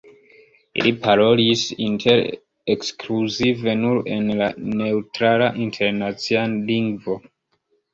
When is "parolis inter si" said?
1.03-2.73